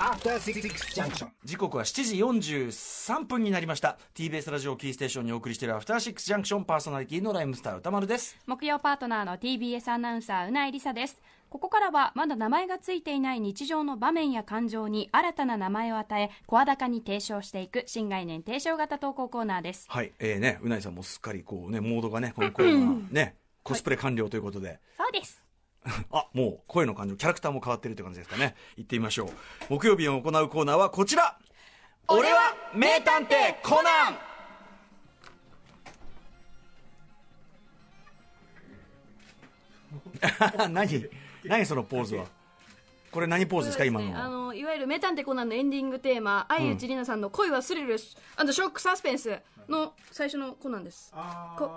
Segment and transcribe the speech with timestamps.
[0.00, 0.60] After Six
[0.92, 1.28] Junction.
[1.44, 2.16] 時刻は7時
[2.64, 3.96] 43分になりました。
[4.12, 8.36] TBS ラジオキーステーションにお送りしているアフターシックスジャンクションパーソナリティのライムスター歌丸です。
[8.46, 11.22] 木曜パートナーの TBS アナウンサーうないりさです。
[11.48, 19.86] ここからはまだ名前がついていない日常の場面や感情に新たな名前を与え声高に提唱していく新概念提唱型投稿コーナーです。
[19.88, 20.12] はい。
[20.18, 22.80] えー、ねうないさんもすっかりこうねモードがねこの声が
[23.12, 25.47] ねコスプレ完了ということで、そうです
[26.12, 28.54] あもう声の感じキャラクターも変わってるって感じですかね。
[28.76, 29.30] 行ってみましょう。
[29.70, 31.38] 木曜日を行うコーナーはこちら。
[32.08, 34.10] 俺は名探偵コナ
[40.68, 40.68] ン。
[40.72, 41.08] 何？
[41.44, 42.26] 何そのポーズは？
[43.18, 49.36] これ何ポーズですか今のあのいわゆる「名探偵コナン」のエンディングテーマ相内里奈さんの「恋はスリルショックサスペンス」
[49.68, 51.12] の最初のコナンです。
[51.12, 51.68] 恋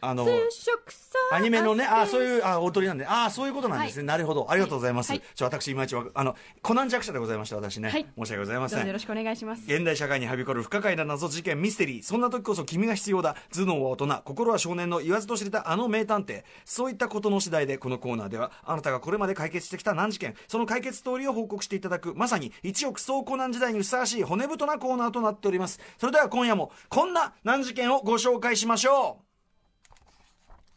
[0.00, 1.34] あのはスリルショックサスペンス。
[1.34, 4.02] アニメのね、あそういう、あ踊りなんで、あそういうことなんですね。
[4.02, 4.50] なるほど。
[4.50, 5.10] ありがとうございます。
[5.10, 5.22] はい。
[5.34, 7.88] ちょ、私、いまいちあの、コナン弱者でございました、私ね。
[7.88, 8.06] はい。
[8.18, 8.86] 申し訳ございません。
[8.86, 8.98] よろ。
[8.98, 9.62] しくお願いします。
[9.64, 13.36] 現代社会にはびこる不可解な謎事件ミステリーそんな時こそ君が必要だ。
[13.52, 16.42] 頭脳は大人心は少年の言わずと知れたあの名探偵。
[16.64, 22.14] そういったことの次第でこのコーナーではあなたがこれまで解決してきた難事件その解決ストーリーを報告していただく。
[22.14, 25.80] まさに一億総コナン時代にふさわしい骨太なコーナーとなっております。
[25.98, 29.18] それでは今夜もこんな難事件をご紹介しましょ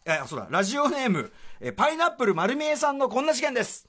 [0.07, 0.09] う。
[0.11, 0.47] えそうだ。
[0.49, 3.87] ラジオネームえパイナップル丸見えさんのこんな事件です。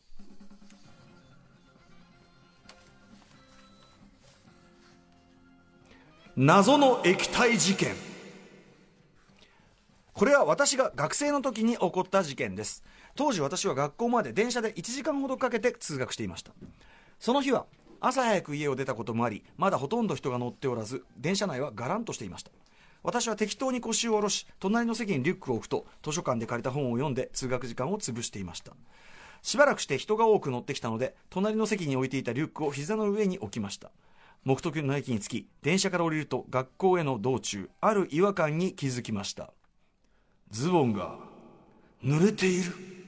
[6.37, 7.95] 謎の液体事件。
[10.13, 12.85] これは私が学生の時に起こった事件です。
[13.17, 16.53] 当時私は学校まで電車で1時間ほどかけて通学していました。
[17.21, 17.67] その日は
[18.01, 22.51] 朝早く家を出たこともありまだほとんど人が乗っておらず電車内はがらんとしていました。
[23.03, 28.73] 私は適当に腰を下ろし隣の席にリュックを置くと図書館で借りた本を読んで通学時間を潰していました。
[29.43, 33.91] しばらくして人が多く乗ってきたので隣の席に置いていたリュックを膝の上に置きました。
[34.43, 39.53] 目的の駅に着き電車から降りると学校への道中ある違和感に気づきました。
[40.51, 41.19] ズボンが
[42.03, 43.04] 濡れている。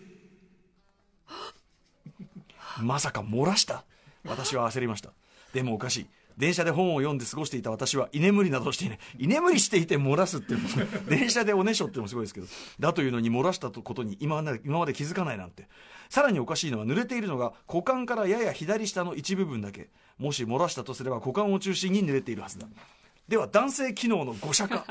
[2.83, 3.85] まさか漏らした？
[4.27, 5.11] 私は焦りました。
[5.53, 6.07] でもおかしい。
[6.37, 8.99] 電車で本を読んで過ごしていた私は居眠りなどしていない。
[9.19, 12.47] 居眠りしていて漏らすっていうのも電車でおねしょっていうのもすごいですけど。
[12.79, 15.67] だというのに漏らしたことに今今まで気づかないなんて。
[16.11, 19.89] さらにおかしいのは濡れているのが股間からやや左下の一部分だけ。
[20.19, 22.67] もし漏らしたとすれば股間を中心に濡れているはずだ。
[23.29, 24.85] では男性機能の誤射か？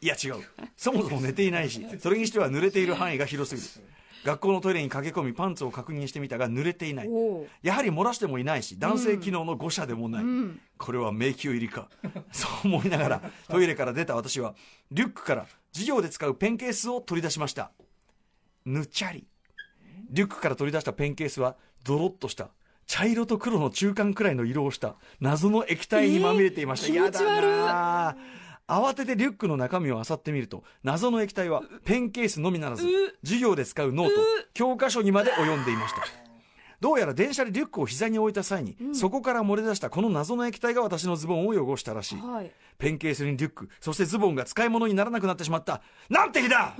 [0.00, 0.34] いや違う。
[0.76, 3.88] そもそも寝ていないしそれにしては濡れている範囲が広すぎる。
[4.24, 7.10] 学校のトイレに駆け込みパンツを確認してみたが濡れていない。
[7.62, 10.24] やはり漏らしてもいないし男性機能の誤射でもない、
[10.78, 11.88] これは迷宮入りか。
[12.32, 14.54] そう思いながらトイレから出た私は
[14.90, 17.72] リュックから授業で使うペンケースを取り出しました。
[18.64, 19.26] ぬちゃり。
[20.10, 22.50] リュックから取り出したペンケースはドロッとした。
[22.86, 24.96] 茶色と黒の中間くらいの色をした。
[25.20, 27.46] 謎の液体にまみれていました、えーやだ気持ち悪い。
[27.46, 28.16] な
[28.68, 32.86] 慌ててリュックの中身を漁ってみると謎の液体はペンケースのみならず
[33.22, 34.12] 授業で使うノート
[34.54, 36.02] 教科書にまで及んでいました。
[36.80, 42.50] どうやら電車でリュックを膝に置いた際に、そこから漏れ出したこの謎の液体が私のズボンを汚したらしい、はい。
[42.76, 45.80] ペンケースにリュックそしてズボンが使い物にならなくなってしまった。
[46.10, 46.74] なんて日だ、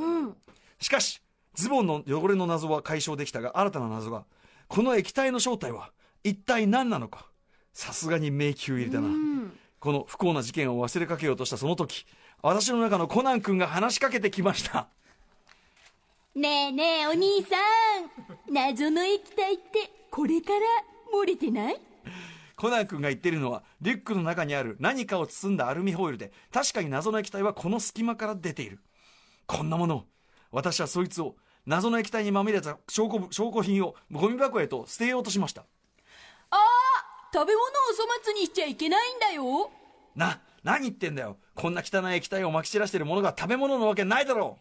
[0.80, 1.22] しかし
[1.54, 4.24] ズボンの汚れの謎は解消できたが新たな謎が
[4.66, 5.92] この液体の正体は
[6.24, 7.26] 一体何なのか
[7.72, 9.08] さすがに迷宮入りだな、
[9.82, 12.06] この不幸な事件を忘れかけようとしたその時
[12.40, 14.86] 私の中のコナン君が話しかけてきました。
[16.36, 17.56] ねえねえお兄さ
[18.48, 18.54] ん。
[18.54, 20.60] 謎の液体ってこれから
[21.12, 21.80] 漏れてない？
[22.54, 28.78] コナン君が言っているのはリュックの中にある何かを包んだアルミホイルで確かに謎の液体はこの隙間から出ている。
[29.48, 30.04] こんなものを
[30.52, 31.34] 私はそいつを
[31.66, 35.62] 謎の液体にまみれた証拠証拠品をゴミ箱へと捨てようとしました。
[35.62, 35.64] あ
[37.32, 39.70] 食べ物を粗末にしちゃいけないんだよ。
[40.14, 41.38] な何言ってんだよ。
[41.54, 44.58] こんな汚い液体をまき散らしているものが食べ物のわけないだろ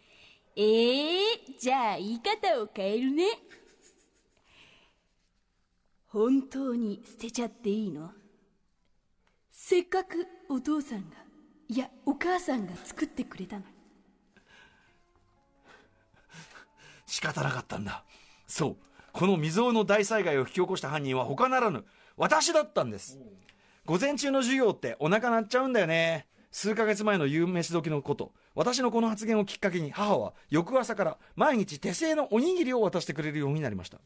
[0.56, 3.26] ええじゃあ言い方を変えるね。
[6.08, 8.12] 本当に捨てちゃっていいの？
[9.52, 11.18] せっかくお父さんが
[11.70, 13.68] いやお母さんが作ってくれたのに。
[13.68, 13.72] う
[17.06, 18.04] 仕方なかったんだ。
[18.48, 18.78] そう。
[19.14, 21.86] この未曾有の大災害を引き起こした犯人は他ならぬ
[22.22, 23.18] 私だったんです。
[23.84, 26.28] 午前中の授業ってお腹鳴っちゃうんだよね。
[26.52, 28.32] 数ヶ月前の夕飯時のこと。
[28.54, 33.98] 私のこの発言をきっかけに母は翌朝から毎日手製のおにぎりを渡してくれるようになりました。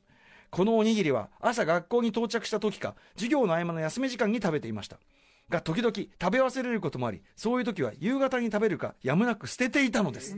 [0.49, 4.97] このおにぎりは朝学校に到着した時か授業の合間の休み時間に食べていました。
[5.49, 10.37] が時々食べ忘れることもありそういう時は夕方に食べるかやむなく捨てていたのです。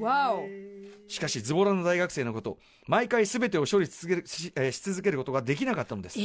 [1.07, 2.57] しかしズボラの大学生のこと
[2.87, 6.17] 毎回全てを処理し続けるし,、えーし続けることができなかったのです。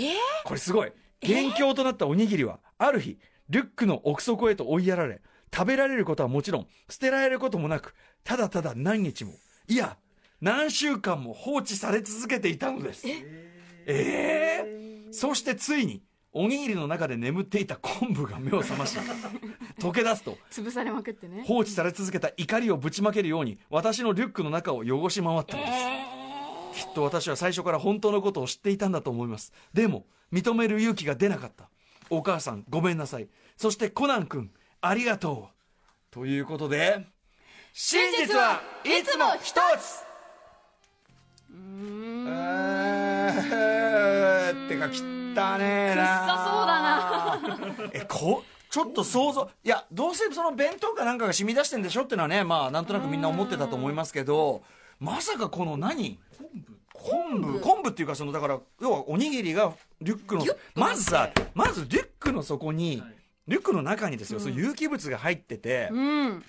[0.45, 5.21] これすごい元凶となったおにぎりはある日リュックの奥底へと追いやられ
[5.55, 9.33] 食べられることはもちろん捨てられることもなくただただ何日も
[9.69, 9.97] いや
[10.41, 13.07] 何週間も放置され続けていたのです。
[13.07, 13.53] え？
[13.87, 16.03] えそしてついに
[16.33, 18.97] おにぎりの中で眠っていた昆布が目を覚まし
[19.79, 21.45] 溶け出すと潰されまくってね。
[21.47, 25.69] 放置され続けた怒りをぶちまけるように私のリュックの中を汚し回ったので
[26.73, 29.53] す、きっと私は最初から本当のことを知っていたんだと思います。
[29.75, 31.69] でも認める勇気が出なかった。
[32.11, 33.29] お母さんごめんなさい。
[33.57, 34.51] そしてコナン君
[34.81, 35.55] ありがとう。
[36.11, 37.07] ということで
[37.73, 40.05] 真実はいつも一つ。
[41.55, 47.91] えーってか汚ねえなくっさそうだな。
[47.93, 54.63] えこちょっと想像いやどうせその弁当かなんかが染み出してんでしょってのはねまあなんとなくみんな思ってたと思いますけど
[54.99, 56.19] まさかこの何？
[56.93, 57.91] 昆布昆布。
[57.91, 60.45] っていうかそのだから要はおにぎりがリュックの
[60.75, 63.03] まずさまずリュックの底に、
[63.49, 66.45] リュックの中にですよ、そういう有機物が入ってて、うん。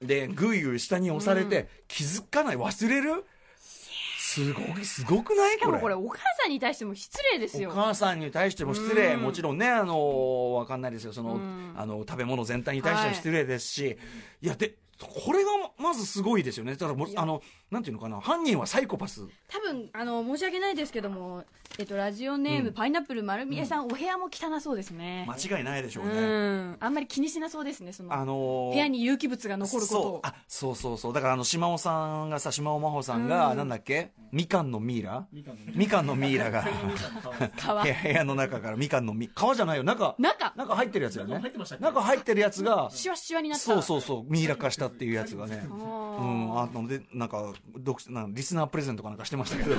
[0.00, 2.56] でぐいぐい下に押されて、気づかない？
[2.56, 3.24] 忘れる？
[3.58, 5.58] すごいすごくない？
[5.58, 5.94] これもこれ。
[5.94, 7.70] お母さんに対しても失礼ですよ。
[7.70, 9.22] お母さんに対しても失礼、うん。
[9.22, 11.12] もちろんねあのわかんないですよ。
[11.12, 11.74] その,、うん。
[11.76, 13.98] あの食べ物全体に対しても失礼ですし、
[14.40, 16.72] い、やでこれがまずすごいですよね。
[16.72, 17.40] だからもうあの
[17.70, 18.20] なんていうのかな。
[18.20, 19.26] 犯人はサイコパス。
[19.46, 21.44] 多分あの申し訳ないですけども、
[21.78, 22.74] えっと、ラジオネーム、うん。
[22.74, 25.24] パイナップル丸見えさん、お部屋も汚そうですね。
[25.28, 26.76] 間違いないでしょうね、うん。
[26.80, 29.92] あんまり気にしなそうですねそのあのー部屋に有機物が残ること。
[29.92, 30.02] そう。
[30.14, 31.12] をあそうそうそう。
[31.12, 33.56] だからあの島尾さんがさ島尾真帆さんが、うん。
[33.56, 34.10] なんだっけ？
[34.32, 35.26] みかんのミイラ？
[35.32, 35.42] み
[35.86, 36.50] かんのミイラ。
[36.50, 36.62] が。
[36.66, 39.84] 皮部屋の中からみかんのみ皮じゃないよ。
[39.84, 40.16] 中。
[40.18, 40.52] 中。
[40.56, 41.34] 中入ってるやつよね。
[41.34, 41.84] 中入ってましたっけ？
[41.84, 43.64] 中入ってるやつがシワシワになった。
[43.64, 44.32] そうそうそう。
[44.32, 45.66] ミイラ化したっていうやつがね。
[45.70, 47.52] あうーん、あのでなんか
[47.86, 49.72] 読なんリスナープレゼントかなんかしてましたけど。
[49.74, 49.78] うん。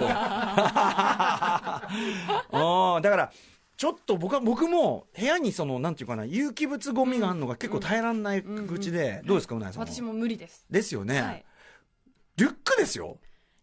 [3.02, 3.32] だから
[3.78, 9.88] ちょっと僕は僕も部屋にそのなんていうかな有機物ゴミがあるのが結構耐えられない口で、どうですかうなやさんは？
[9.88, 10.66] 私も無理です。
[10.70, 11.46] ですよね、はい。
[12.38, 13.18] リュックですよ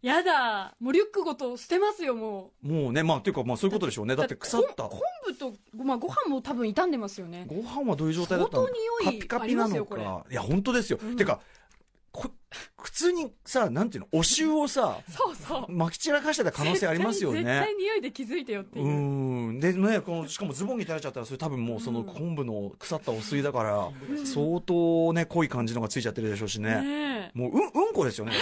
[0.06, 0.76] やだ。
[0.78, 4.14] もうリュックごと捨てますよももうねまあっていうかまあそういうことでしょうね。
[4.14, 4.84] うだって腐った。
[4.84, 7.44] 昆布と、まあ、ご飯も多分傷んでますよね。
[7.48, 10.26] ご飯はどういう状態だったの相当匂いカピカピなありますよのか。
[10.30, 11.16] いや本当ですよ、うん。
[11.16, 11.42] てかこ
[12.82, 14.08] 普通にさなんていうの？
[14.12, 15.76] お臭をさそうそう。
[15.76, 17.42] 撒き散らかしてた可能性ありますよね。
[17.42, 18.86] 絶対匂いで気づいてよっていう。
[18.86, 19.60] う、ん。
[19.60, 23.90] でねこのしかもズボンに垂れちゃったらそれ多分もうその昆布の腐ったお水だから、
[24.24, 27.38] 相当ね濃い感じのがついちゃってるでしょうしね、ねえ。
[27.38, 28.32] もううんうんこですよね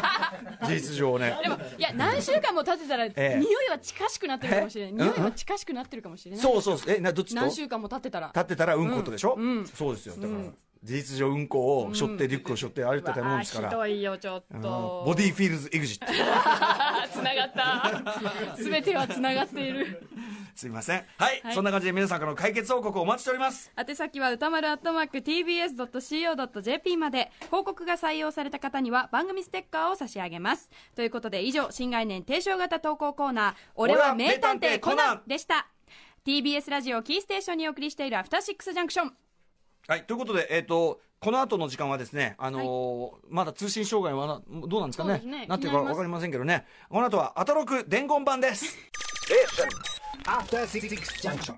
[0.64, 1.36] 事実上ね。
[1.42, 5.08] でもいや何週間も経ってたら、え匂いは近しくなってるかもしれない。
[5.08, 5.10] え？
[5.10, 6.40] 匂いは近しくなってるかもしれない。
[6.40, 6.78] そうそう。
[6.86, 7.40] えなどっちと？
[7.40, 8.28] 何週間も経ってたら。
[8.28, 9.58] 立ってたらうんことでしょ、うん。
[9.58, 9.66] うん。
[9.66, 10.14] そうですよ。
[10.16, 14.62] だから、うん事実上うんこを背負って、リュックを背負って歩いてたもんですから、ひどいよちょっうん。
[14.62, 16.06] とボディーフィールズエグジット。
[17.12, 18.54] つながった。
[18.62, 20.08] 全てはつながっている。
[20.54, 21.04] すいません。
[21.18, 21.54] はい、はい。
[21.54, 23.70] そんな感じで皆さんからの解決報告をお待ちしております。
[23.76, 30.70] 宛先は歌丸アットマーク TBS.CO.JP まで報告が採用された方には番組ステッカーを差し上げます。
[30.94, 35.66] ということで以上新概念提唱型投稿コーナー「俺は名探偵コナン」でした。
[36.26, 39.12] TBS ラジオキーステーションにお送りしているアフターシックスジャンクション
[39.90, 45.20] はい、ということで、えっ、と、この後の時間はですね、あのーまだ通信障害はなどうなんですかね？
[45.24, 46.64] ねなんていうかわかりませんけどね。
[46.88, 48.78] この後は、アトロク伝言版です。
[50.26, 50.96] After Six
[51.28, 51.56] Junction.